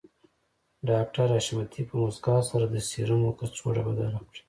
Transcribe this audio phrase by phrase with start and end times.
[0.89, 4.39] ډاکټر حشمتي په مسکا سره د سيرومو کڅوړه بدله کړه